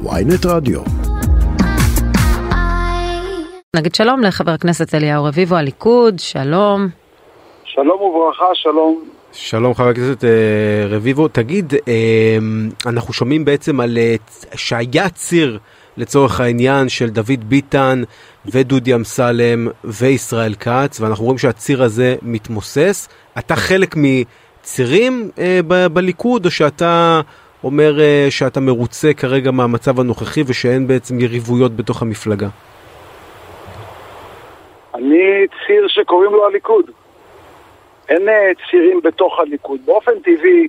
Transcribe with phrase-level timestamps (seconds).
[0.00, 0.80] ויינט רדיו.
[3.76, 6.88] נגיד שלום לחבר הכנסת אליהו רביבו, הליכוד, שלום.
[7.64, 9.04] שלום וברכה, שלום.
[9.32, 12.38] שלום חבר הכנסת אה, רביבו, תגיד, אה,
[12.86, 14.14] אנחנו שומעים בעצם על אה,
[14.54, 15.58] שהיה ציר
[15.96, 18.02] לצורך העניין של דוד ביטן
[18.46, 23.08] ודודי אמסלם וישראל כץ, ואנחנו רואים שהציר הזה מתמוסס.
[23.38, 25.30] אתה חלק מצירים
[25.92, 27.20] בליכוד, או שאתה
[27.64, 27.98] אומר
[28.30, 32.48] שאתה מרוצה כרגע מהמצב הנוכחי ושאין בעצם יריבויות בתוך המפלגה?
[34.94, 36.90] אני ציר שקוראים לו הליכוד.
[38.08, 38.34] אין אה,
[38.70, 39.80] צירים בתוך הליכוד.
[39.84, 40.66] באופן טבעי...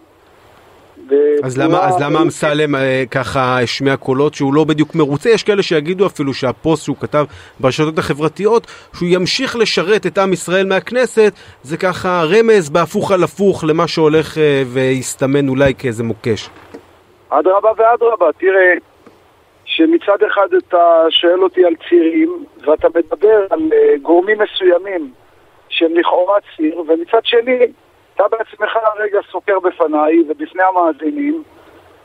[1.43, 5.29] אז למה, אז למה אמסלם אה, ככה השמיע קולות שהוא לא בדיוק מרוצה?
[5.29, 7.25] יש כאלה שיגידו אפילו שהפוסט שהוא כתב
[7.59, 11.33] ברשתות החברתיות, שהוא ימשיך לשרת את עם ישראל מהכנסת,
[11.63, 16.49] זה ככה רמז בהפוך על הפוך למה שהולך אה, ויסתמן אולי כאיזה מוקש.
[17.39, 18.73] אדרבה ואדרבה, תראה,
[19.65, 23.69] שמצד אחד אתה שואל אותי על צירים, ואתה מדבר על
[24.01, 25.11] גורמים מסוימים
[25.69, 27.59] שהם לכאורה ציר, ומצד שני,
[28.15, 31.43] אתה בעצמך הרגע סוקר בפניי ובפני המאזינים,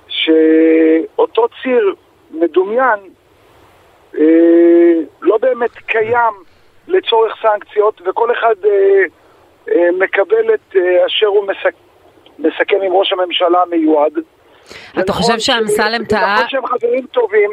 [0.09, 1.95] שאותו ציר
[2.31, 2.99] מדומיין
[4.19, 6.35] אה, לא באמת קיים
[6.89, 9.03] לצורך סנקציות, וכל אחד אה,
[9.69, 11.75] אה, מקבל את אה, אשר הוא מסק,
[12.39, 14.13] מסכם עם ראש הממשלה המיועד.
[15.01, 16.35] אתה חושב שאמסלם טעה?
[16.35, 17.51] נכון שהם חברים טובים,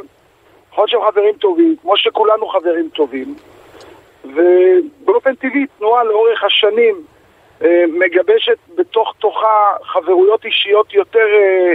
[0.71, 3.35] נכון שהם חברים טובים, כמו שכולנו חברים טובים.
[4.25, 6.95] ובאופן טבעי תנועה לאורך השנים
[7.63, 11.73] אה, מגבשת בתוך תוכה חברויות אישיות יותר אה,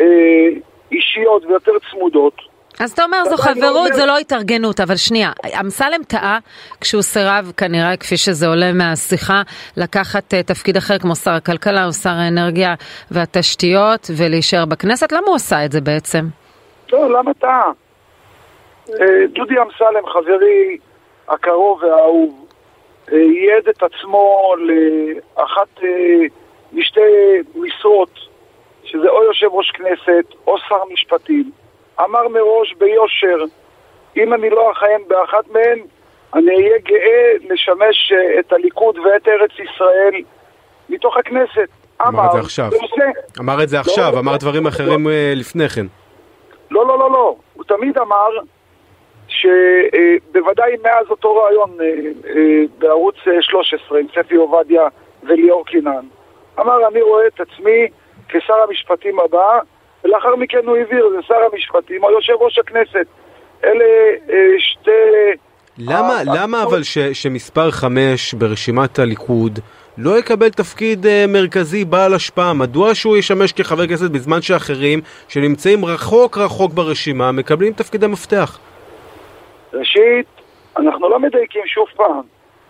[0.00, 0.48] אה,
[0.92, 2.51] אישיות ויותר צמודות.
[2.82, 5.30] אז אתה אומר זו חברות, זו לא התארגנות, אבל שנייה,
[5.60, 6.38] אמסלם טעה
[6.80, 9.42] כשהוא סירב כנראה, כפי שזה עולה מהשיחה,
[9.76, 12.74] לקחת תפקיד אחר כמו שר הכלכלה או שר האנרגיה
[13.10, 16.24] והתשתיות ולהישאר בכנסת, למה הוא עשה את זה בעצם?
[16.92, 17.70] לא, למה טעה?
[19.34, 20.78] דודי אמסלם, חברי,
[21.28, 22.46] הקרוב והאהוב
[23.12, 25.88] אה, ייעד את עצמו לאחת אה,
[26.72, 27.00] משתי
[27.54, 28.18] משרות,
[28.84, 31.61] שזה או יושב ראש כנסת או שר משפטים.
[32.00, 33.44] אמר מראש ביושר,
[34.16, 35.78] אם אני לא אכהן באחת מהן,
[36.34, 40.22] אני אהיה גאה לשמש אה, את הליכוד ואת ארץ ישראל
[40.88, 41.68] מתוך הכנסת.
[42.06, 42.70] אמר את זה עכשיו.
[43.40, 45.86] אמר את זה עכשיו, לא, אמר דברים אחרים לפני כן.
[46.70, 47.36] לא, לא, לא, לא.
[47.54, 48.28] הוא תמיד אמר
[49.28, 51.86] שבוודאי מאז אותו רעיון אה,
[52.30, 54.82] אה, בערוץ 13 עם ספי עובדיה
[55.22, 56.06] וליאור קינן,
[56.60, 57.88] אמר אני רואה את עצמי
[58.28, 59.58] כשר המשפטים הבא,
[60.04, 63.06] ולאחר מכן הוא הבהיר, זה שר המשפטים או יושב ראש הכנסת.
[63.64, 63.84] אלה
[64.30, 64.90] אה, שתי...
[65.78, 69.58] למה, למה אבל ש, שמספר 5 ברשימת הליכוד
[69.98, 72.52] לא יקבל תפקיד uh, מרכזי בעל השפעה?
[72.52, 78.58] מדוע שהוא ישמש כחבר כנסת בזמן שאחרים שנמצאים רחוק רחוק ברשימה מקבלים תפקידי מפתח?
[79.72, 80.26] ראשית,
[80.76, 82.22] אנחנו לא מדייקים שוב פעם.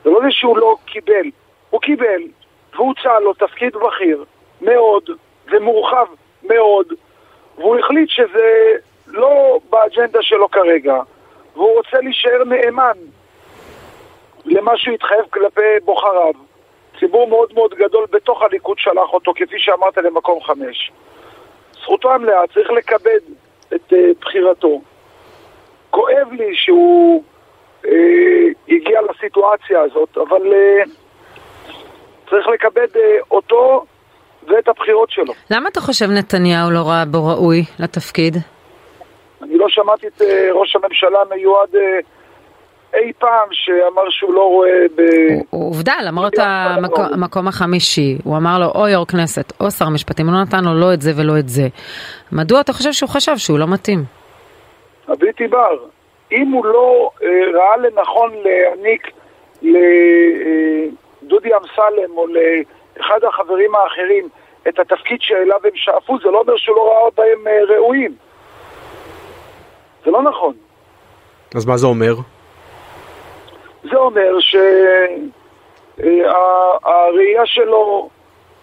[0.04, 1.31] זה לא זה שהוא לא קיבל.
[1.71, 2.22] הוא קיבל,
[2.75, 4.25] והוצע לו תפקיד בכיר
[4.62, 5.10] מאוד
[5.53, 6.06] ומורחב
[6.42, 6.87] מאוד,
[7.59, 8.76] והוא החליט שזה
[9.06, 10.94] לא באג'נדה שלו כרגע,
[11.54, 12.98] והוא רוצה להישאר נאמן
[14.44, 16.34] למה שהוא התחייב כלפי בוחריו.
[17.00, 20.92] ציבור מאוד מאוד גדול בתוך הליכוד שלח אותו, כפי שאמרת, למקום חמש.
[21.82, 23.20] זכותו המלאה, צריך לכבד
[23.74, 24.80] את uh, בחירתו.
[25.90, 27.22] כואב לי שהוא
[27.86, 27.92] אה,
[28.68, 30.82] הגיע לסיטואציה הזאת, אבל אה,
[32.30, 33.84] צריך לכבד אה, אותו
[34.48, 35.32] ואת הבחירות שלו.
[35.50, 38.36] למה אתה חושב נתניהו לא ראה בו ראוי לתפקיד?
[39.42, 41.98] אני לא שמעתי את אה, ראש הממשלה המיועד אה,
[42.94, 45.03] אי פעם שאמר שהוא לא רואה ב...
[45.50, 46.32] עובדה, למרות
[47.12, 50.75] המקום החמישי, הוא אמר לו או יו"ר כנסת או שר משפטים, הוא לא נתן לו
[50.80, 51.62] לא את זה ולא את זה.
[52.32, 54.04] מדוע אתה חושב שהוא חשב שהוא לא מתאים?
[55.08, 55.78] הבלתי בר.
[56.32, 59.10] אם הוא לא אה, ראה לנכון להעניק
[59.62, 64.28] לדודי אמסלם או לאחד החברים האחרים
[64.69, 68.14] את התפקיד שאליו הם שאפו, זה לא אומר שהוא לא ראה בהם אה, ראויים.
[70.04, 70.54] זה לא נכון.
[71.54, 72.15] אז מה זה אומר?
[73.83, 76.10] זה אומר שהראייה
[77.41, 78.09] אה, שלו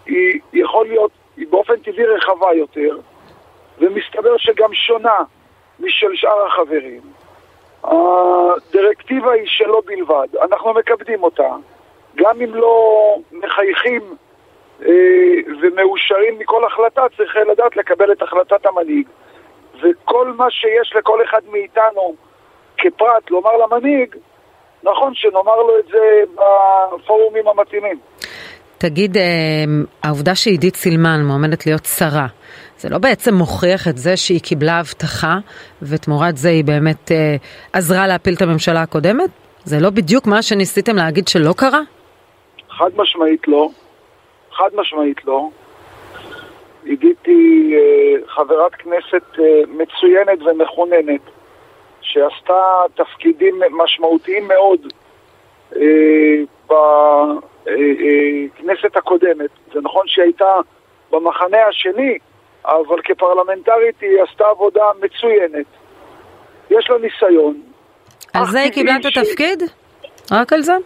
[0.06, 2.98] היא יכול להיות, היא באופן טבעי רחבה יותר,
[3.78, 5.18] ומסתבר שגם שונה
[5.80, 7.00] משל שאר החברים.
[7.84, 11.54] הדירקטיבה היא שלו בלבד, אנחנו מקבדים אותה,
[12.16, 14.02] גם אם לא מחייכים
[14.86, 14.92] אה,
[15.62, 19.08] ומאושרים מכל החלטה, צריך לדעת לקבל את החלטת המנהיג.
[19.82, 22.14] וכל מה שיש לכל אחד מאיתנו
[22.78, 24.16] כפרט לומר למנהיג,
[24.82, 26.22] נכון שנאמר לו את זה
[26.94, 27.98] בפורומים המתאימים.
[28.78, 29.64] תגיד, אה,
[30.02, 32.26] העובדה שעידית סילמן מועמדת להיות שרה,
[32.76, 35.36] זה לא בעצם מוכיח את זה שהיא קיבלה הבטחה,
[35.82, 37.36] ותמורת זה היא באמת אה,
[37.72, 39.30] עזרה להפיל את הממשלה הקודמת?
[39.64, 41.80] זה לא בדיוק מה שניסיתם להגיד שלא קרה?
[42.70, 43.68] חד משמעית לא.
[44.52, 45.48] חד משמעית לא.
[46.84, 51.20] עידית היא אה, חברת כנסת אה, מצוינת ומכוננת,
[52.00, 52.62] שעשתה
[52.94, 54.92] תפקידים משמעותיים מאוד
[55.76, 55.82] אה,
[56.66, 56.96] בכנסת
[58.96, 59.50] הקודמת.
[59.74, 60.54] זה נכון שהיא הייתה
[61.10, 62.18] במחנה השני,
[62.64, 65.66] אבל כפרלמנטרית היא עשתה עבודה מצוינת.
[66.70, 67.60] יש לה ניסיון.
[68.34, 69.62] על זה היא קיבלה את התפקיד?
[70.32, 70.76] רק על זה?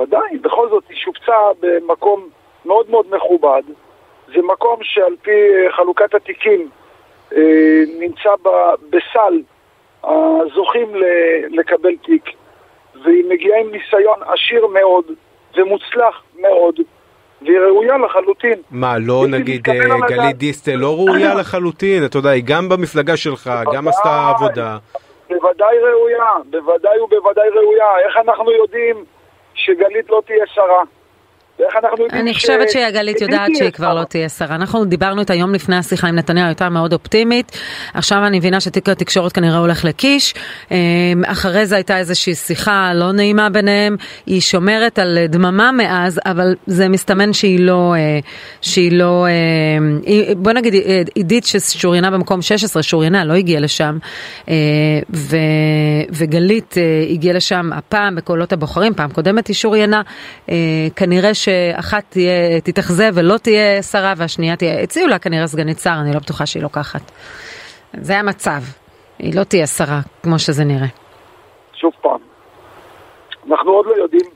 [0.00, 2.28] ודאי, בכל זאת היא שופצה במקום
[2.64, 3.62] מאוד מאוד מכובד.
[4.34, 6.68] זה מקום שעל פי אה, חלוקת התיקים
[7.36, 7.40] אה,
[7.98, 8.30] נמצא
[8.90, 9.42] בסל
[10.04, 10.88] הזוכים
[11.50, 12.24] לקבל תיק,
[13.04, 15.04] והיא מגיעה עם ניסיון עשיר מאוד
[15.56, 16.80] ומוצלח מאוד.
[17.42, 18.62] והיא ראויה לחלוטין.
[18.70, 19.74] מה, לא נגיד אה,
[20.08, 22.04] גלית דיסטל לא ראויה לחלוטין?
[22.04, 24.76] אתה יודע, היא גם במפלגה שלך, גם עשתה עבודה.
[25.30, 27.98] בוודאי ראויה, בוודאי ובוודאי ראויה.
[28.06, 29.04] איך אנחנו יודעים
[29.54, 30.82] שגלית לא תהיה שרה?
[31.58, 34.54] ואיך אנחנו יודעים אני חושבת שהגלית יודעת שהיא כבר לא תהיה שרה.
[34.54, 37.58] אנחנו דיברנו איתה יום לפני השיחה עם נתניהו, הייתה מאוד אופטימית.
[37.94, 40.34] עכשיו אני מבינה שתיק התקשורת כנראה הולך לקיש.
[40.70, 40.76] אמ,
[41.26, 43.96] אחרי זה הייתה איזושהי שיחה לא נעימה ביניהם.
[44.26, 47.94] היא שומרת על דממה מאז, אבל זה מסתמן שהיא לא...
[47.96, 48.18] אה,
[48.60, 49.26] שהיא לא...
[49.26, 53.98] אה, בוא נגיד, אה, עידית ששוריינה במקום 16, שוריינה, לא הגיעה לשם.
[55.14, 55.36] ו,
[56.10, 56.74] וגלית
[57.10, 60.02] הגיעה לשם הפעם בקולות הבוחרים, פעם קודמת היא שוריינה.
[60.96, 66.12] כנראה שאחת תהיה, תתאכזב ולא תהיה שרה והשנייה תהיה, הציעו לה כנראה סגנית שר, אני
[66.14, 67.10] לא בטוחה שהיא לוקחת.
[68.00, 68.62] זה המצב,
[69.18, 70.86] היא לא תהיה שרה כמו שזה נראה.
[71.74, 72.18] שוב פעם,
[73.50, 74.30] אנחנו עוד לא יודעים.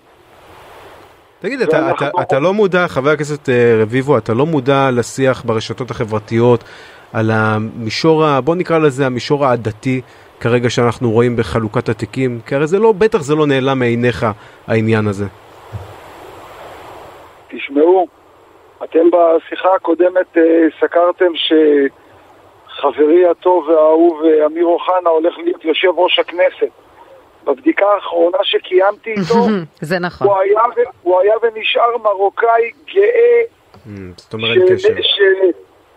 [1.40, 5.90] תגיד, אתה, אתה, אתה לא מודע, חבר הכנסת אה, רביבו, אתה לא מודע לשיח ברשתות
[5.90, 6.64] החברתיות
[7.12, 10.00] על המישור, בוא נקרא לזה המישור העדתי
[10.40, 12.40] כרגע שאנחנו רואים בחלוקת התיקים?
[12.46, 14.26] כי הרי זה לא, בטח זה לא נעלם מעיניך
[14.66, 15.26] העניין הזה.
[17.48, 18.06] תשמעו,
[18.84, 21.32] אתם בשיחה הקודמת אה, סקרתם
[22.68, 26.70] שחברי הטוב והאהוב אה, אמיר אוחנה הולך להיות יושב ראש הכנסת.
[27.44, 29.46] בבדיקה האחרונה שקיימתי איתו,
[29.80, 30.26] זה נכון.
[30.26, 30.60] הוא היה,
[31.02, 33.42] הוא היה ונשאר מרוקאי גאה,
[33.86, 34.94] mm, זאת אומרת קשר.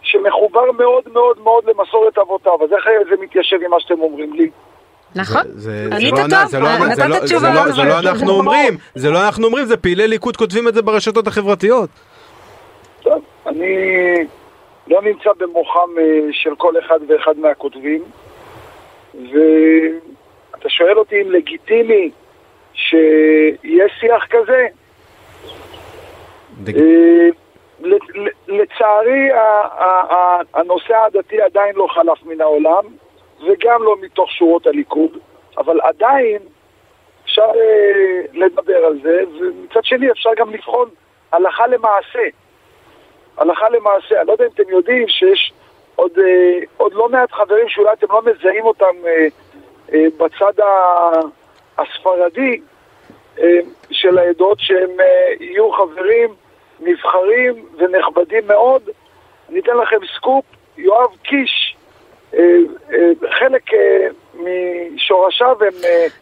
[0.02, 4.50] שמחובר מאוד מאוד מאוד למסורת אבותיו, אז איך זה מתיישב עם מה שאתם אומרים לי?
[5.16, 5.42] נכון,
[5.92, 7.72] ענית טוב, נתת תשובה.
[7.72, 11.28] זה לא אנחנו אומרים, זה לא אנחנו אומרים, זה פעילי ליכוד כותבים את זה ברשתות
[11.28, 11.90] החברתיות.
[13.02, 13.76] טוב, אני
[14.88, 18.04] לא נמצא במוחם אה, של כל אחד ואחד מהכותבים,
[19.14, 22.12] ואתה שואל אותי אם לגיטימי
[22.74, 24.68] שיהיה שיח כזה?
[26.68, 27.30] אה,
[28.48, 29.30] לצערי
[30.54, 32.84] הנושא העדתי עדיין לא חלף מן העולם.
[33.46, 35.18] וגם לא מתוך שורות הליכוד,
[35.58, 36.38] אבל עדיין
[37.26, 40.90] אפשר אה, לדבר על זה, ומצד שני אפשר גם לבחון
[41.32, 42.24] הלכה למעשה.
[43.38, 45.54] הלכה למעשה, אני לא יודע אם אתם יודעים שיש
[45.96, 49.28] עוד, אה, עוד לא מעט חברים שאולי אתם לא מזהים אותם אה,
[49.94, 50.64] אה, בצד
[51.78, 52.62] הספרדי
[53.40, 53.60] אה,
[53.92, 56.30] של העדות, שהם אה, יהיו חברים
[56.80, 58.90] נבחרים ונכבדים מאוד.
[59.50, 60.46] אני אתן לכם סקופ,
[60.78, 61.71] יואב קיש
[63.40, 65.74] חלק אה, משורשיו הם...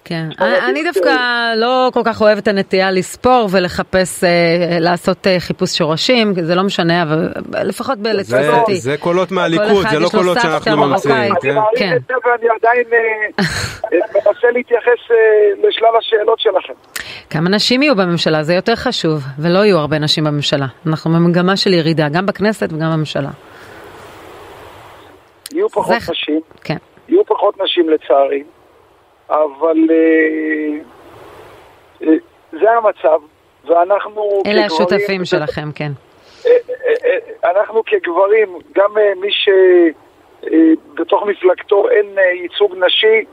[0.06, 0.26] כן,
[0.70, 1.16] אני דווקא
[1.56, 4.24] לא כל כך אוהבת הנטייה לספור ולחפש,
[4.80, 7.30] לעשות חיפוש שורשים, זה לא משנה, אבל
[7.64, 8.76] לפחות לתפיסתי.
[8.76, 11.34] זה קולות מהליכוד, זה לא קולות שאנחנו ממציאים.
[11.44, 11.96] אני מעריך כן.
[11.96, 12.84] את זה ואני עדיין
[14.16, 15.00] מנסה להתייחס
[15.64, 16.74] לשלב השאלות שלכם.
[17.30, 20.66] כמה נשים יהיו בממשלה, זה יותר חשוב, ולא יהיו הרבה נשים בממשלה.
[20.88, 23.30] אנחנו במגמה של ירידה, גם בכנסת וגם בממשלה.
[25.60, 26.12] יהיו פחות זה...
[26.12, 26.78] נשים, כן.
[27.10, 28.44] יהיו פחות נשים לצערי,
[29.30, 30.80] אבל אה,
[32.08, 32.14] אה,
[32.52, 33.22] זה המצב,
[33.66, 34.66] ואנחנו אלה כגברים...
[34.66, 35.92] השותפים שלכם, כן.
[36.46, 36.52] אה,
[37.52, 38.90] אנחנו כגברים, גם
[39.22, 43.26] מי שבתוך מפלגתו אין ייצוג נשי,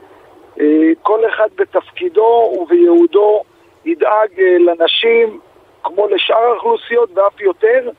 [1.01, 3.43] כל אחד בתפקידו ובייעודו
[3.85, 5.39] ידאג לנשים
[5.83, 7.89] כמו לשאר האוכלוסיות ואף יותר.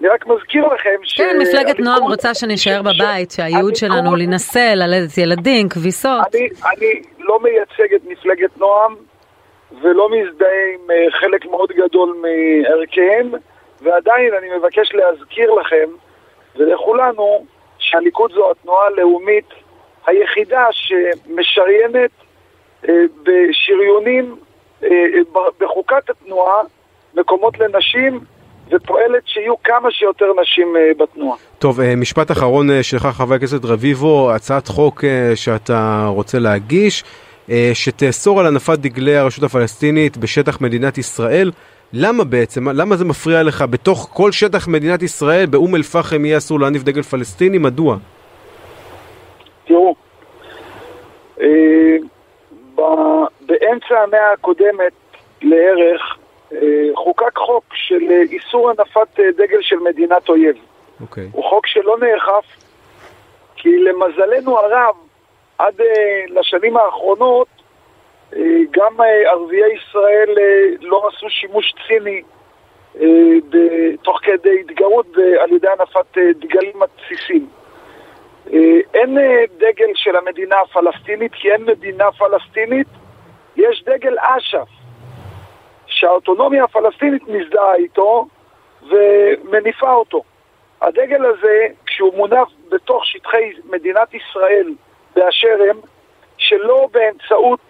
[0.00, 1.16] אני רק מזכיר לכם ש...
[1.16, 6.20] כן, מפלגת נועם רוצה שנשאר בבית, שהייעוד שלנו להינשא, ללדת ילדים, כביסות.
[6.34, 8.94] אני לא מייצג את מפלגת נועם
[9.82, 13.32] ולא מזדהה עם אה, חלק מאוד גדול מערכיהם,
[13.82, 15.88] ועדיין אני מבקש להזכיר לכם
[16.56, 17.46] ולכולנו
[17.78, 19.48] שהליכוד זו התנועה הלאומית
[20.06, 22.10] היחידה שמשריינת
[22.88, 24.36] אה, בשריונים
[24.84, 24.88] אה,
[25.60, 26.62] בחוקת התנועה
[27.14, 28.20] מקומות לנשים
[28.70, 31.38] ופועלת שיהיו כמה שיותר נשים אה, בתנועה.
[31.58, 35.04] טוב, אה, משפט אחרון אה, שלך, חבר הכנסת רביבו, הצעת חוק
[35.34, 37.04] שאתה רוצה להגיש,
[37.74, 41.50] שתאסור על הנפת דגלי הרשות הפלסטינית בשטח מדינת ישראל.
[41.92, 42.68] למה בעצם?
[42.68, 43.64] למה זה מפריע לך?
[43.70, 47.58] בתוך כל שטח מדינת ישראל, באום אל-פחם יהיה אסור להניף דגל פלסטיני?
[47.58, 47.96] מדוע?
[49.66, 49.94] תראו,
[53.46, 54.92] באמצע המאה הקודמת
[55.42, 56.16] לערך
[56.94, 60.56] חוקק חוק של איסור הנפת אה, דגל של מדינת אויב.
[60.56, 61.02] Okay.
[61.02, 61.28] אוקיי.
[61.32, 62.44] הוא חוק שלא נאכף,
[63.56, 64.94] כי למזלנו הרב,
[65.58, 65.80] עד
[66.28, 67.48] לשנים האחרונות,
[68.70, 70.34] גם ערביי ישראל
[70.80, 72.22] לא עשו שימוש ציני
[74.02, 75.06] תוך כדי התגרות
[75.40, 77.48] על ידי הנפת דגלים מתסיסים.
[78.94, 79.18] אין
[79.56, 82.86] דגל של המדינה הפלסטינית, כי אין מדינה פלסטינית,
[83.56, 84.83] יש דגל אש"ף.
[86.04, 88.26] שהאוטונומיה הפלסטינית מזדהה איתו
[88.82, 90.22] ומניפה אותו.
[90.82, 94.74] הדגל הזה, כשהוא מונף בתוך שטחי מדינת ישראל
[95.16, 95.76] באשר הם,
[96.36, 97.60] שלא באמצעות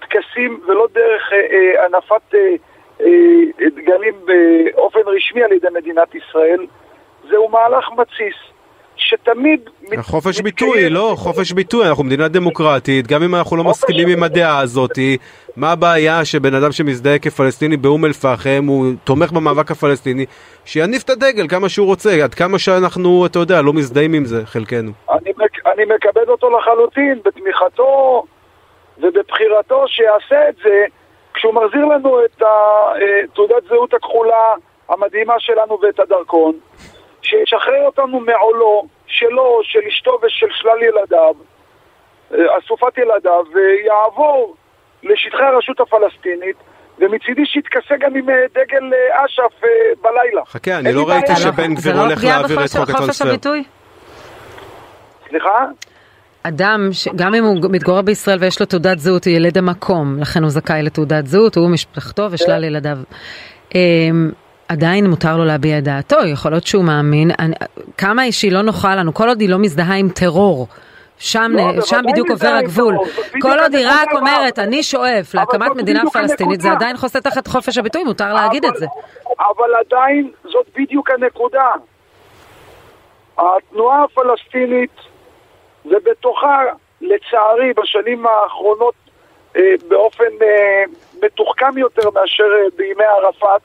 [0.00, 2.54] טקסים ולא דרך אה, אה, הנפת אה,
[3.00, 6.66] אה, דגלים באופן רשמי על ידי מדינת ישראל,
[7.28, 8.53] זהו מהלך מתסיס.
[8.96, 9.70] שתמיד...
[10.00, 14.58] חופש ביטוי, לא, חופש ביטוי, אנחנו מדינה דמוקרטית, גם אם אנחנו לא מסכימים עם הדעה
[14.58, 14.98] הזאת,
[15.56, 20.26] מה הבעיה שבן אדם שמזדהה כפלסטיני באום אל-פחם, הוא תומך במאבק הפלסטיני,
[20.64, 24.46] שיניף את הדגל כמה שהוא רוצה, עד כמה שאנחנו, אתה יודע, לא מזדהים עם זה,
[24.46, 24.92] חלקנו.
[25.10, 25.32] אני,
[25.72, 28.24] אני מכבד אותו לחלוטין, בתמיכתו
[28.98, 30.84] ובבחירתו שיעשה את זה,
[31.34, 32.48] כשהוא מחזיר לנו את אה,
[33.34, 34.54] תעודת זהות הכחולה
[34.88, 36.52] המדהימה שלנו ואת הדרכון.
[37.24, 41.34] שישחרר אותנו מעולו, שלו, של אשתו ושל שלל ילדיו,
[42.34, 44.56] אה, אסופת ילדיו, ויעבור
[45.02, 46.56] לשטחי הרשות הפלסטינית,
[46.98, 49.60] ומצידי שיתכסה גם עם אה, דגל אה, אש"ף
[50.02, 50.42] בלילה.
[50.46, 53.36] חכה, אני לא ראיתי שבן גביר הולך להעביר את חוק הטרנספר.
[55.28, 55.64] סליחה?
[56.42, 60.50] אדם, גם אם הוא מתגורר בישראל ויש לו תעודת זהות, הוא ילד המקום, לכן הוא
[60.50, 62.64] זכאי לתעודת זהות, הוא ומשפחתו ושלל כן.
[62.64, 62.96] ילדיו.
[64.68, 67.54] עדיין מותר לו להביע את דעתו, יכול להיות שהוא מאמין, אני,
[67.98, 70.66] כמה שהיא לא נוחה לנו, כל עוד היא לא מזדהה עם טרור.
[71.18, 72.94] שם, לא, שם בדיוק עובר הגבול.
[73.40, 77.78] כל עוד היא רק אומרת, אני שואף להקמת מדינה פלסטינית, זה עדיין חוסה תחת חופש
[77.78, 78.86] הביטוי, מותר אבל, להגיד את זה.
[79.26, 81.70] אבל עדיין זאת בדיוק הנקודה.
[83.38, 84.90] התנועה הפלסטינית,
[85.84, 86.58] ובתוכה,
[87.00, 88.94] לצערי, בשנים האחרונות,
[89.56, 90.84] אה, באופן אה,
[91.22, 93.62] מתוחכם יותר מאשר אה, בימי ערפאת,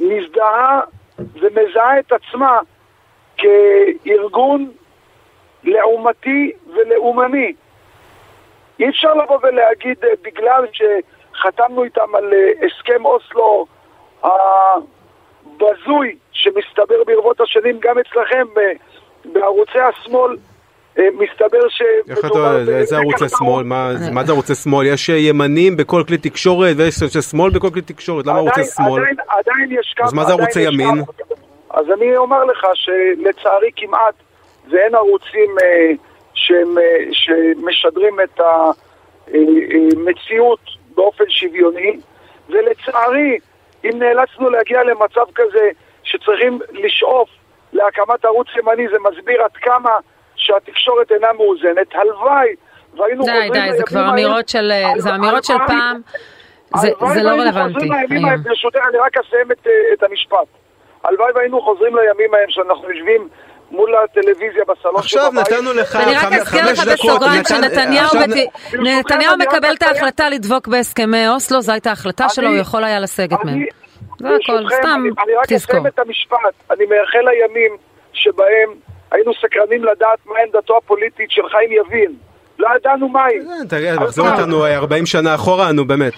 [0.00, 0.80] מזדהה
[1.18, 2.58] ומזהה את עצמה
[3.36, 4.70] כארגון
[5.64, 7.52] לעומתי ולאומני.
[8.80, 13.66] אי אפשר לבוא ולהגיד אה, בגלל שחתמנו איתם על אה, הסכם אוסלו
[14.22, 18.46] הבזוי שמסתבר ברבות השנים גם אצלכם
[19.24, 20.36] בערוצי השמאל אה,
[20.96, 21.82] מסתבר ש...
[22.10, 23.64] איך אתה, איזה ערוצי שמאל?
[24.12, 24.86] מה זה ערוצי שמאל?
[24.86, 26.94] יש אה, ימנים בכל כלי תקשורת ויש
[27.30, 29.02] שמאל בכל כלי תקשורת, למה ערוצי שמאל?
[29.28, 30.06] עדיין יש כמה...
[30.06, 31.02] אז מה זה ערוצי ימין?
[31.70, 34.14] אז אני אומר לך שלצערי כמעט
[34.70, 35.92] ואין ערוצים אה,
[37.12, 38.40] שמשדרים את
[39.26, 40.60] המציאות
[40.94, 41.96] באופן שוויוני,
[42.48, 43.38] ולצערי,
[43.84, 45.70] אם נאלצנו להגיע למצב כזה
[46.02, 47.28] שצריכים לשאוף
[47.72, 49.90] להקמת ערוץ ימני, זה מסביר עד כמה
[50.38, 52.48] שהתקשורת אינה מאוזנת, הלוואי
[52.98, 53.52] והיינו די, חוזרים...
[53.52, 56.00] די, די, זה כבר אמירות של, זה אמירות של פעם,
[56.76, 58.42] זה, זה לא רלוונטי היום.
[58.42, 60.48] ברשותך, אני רק אסיים את, את המשפט.
[61.04, 63.28] הלוואי והיינו חוזרים לימים ההם שאנחנו יושבים
[63.70, 66.08] מול הטלוויזיה בסלון עכשיו נתנו לך חמש דקות.
[66.08, 72.28] אני רק אזכיר לך בסוגריים שנתניהו מקבל את ההחלטה לדבוק בהסכמי אוסלו, זו הייתה ההחלטה
[72.28, 73.64] שלו, הוא יכול היה לסגת מהם.
[74.18, 75.24] זה הכל, סתם תזכור.
[75.24, 77.76] אני רק אסיים את המשפט, אני מייחל לימים
[78.12, 78.74] שבהם
[79.10, 82.12] היינו סקרנים לדעת מה עמדתו הפוליטית של חיים יבין.
[82.58, 83.38] לא ידענו מהי.
[83.38, 86.12] אה, תגיד, מחזור אותנו 40 שנה אחורה, נו באמת.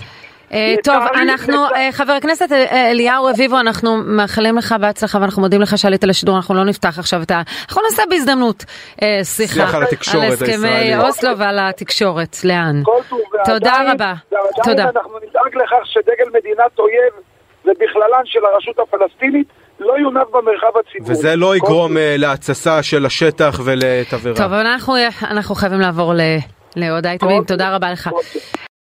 [0.52, 5.78] אה, טוב, אנחנו, אה, חבר הכנסת אליהו רביבו, אנחנו מאחלים לך בהצלחה ואנחנו מודים לך
[5.78, 7.42] שעלית לשידור, אנחנו לא נפתח עכשיו את ה...
[7.68, 8.64] אנחנו נעשה בהזדמנות
[9.22, 12.82] שיחה על הסכמי אוסלו ועל התקשורת, לאן.
[13.44, 14.12] תודה רבה.
[14.64, 14.82] תודה.
[14.82, 17.12] אנחנו נדאג לכך שדגל מדינת אויב
[17.64, 19.46] ובכללן של הרשות הפלסטינית
[19.80, 21.12] לא יונף במרחב הציבורי.
[21.12, 24.36] וזה לא יגרום uh, להתססה של השטח ולתבערה.
[24.36, 26.12] טוב, אנחנו, אנחנו חייבים לעבור
[26.76, 28.10] לעוד אייטמים, תודה רבה לך.